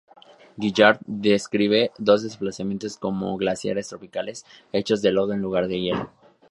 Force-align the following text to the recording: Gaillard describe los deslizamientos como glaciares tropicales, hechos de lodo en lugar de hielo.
Gaillard 0.57 0.97
describe 1.05 1.91
los 1.99 2.23
deslizamientos 2.23 2.97
como 2.97 3.37
glaciares 3.37 3.89
tropicales, 3.89 4.47
hechos 4.73 5.03
de 5.03 5.11
lodo 5.11 5.33
en 5.33 5.41
lugar 5.43 5.67
de 5.67 5.79
hielo. 5.79 6.09